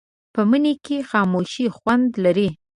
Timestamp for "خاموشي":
1.09-1.65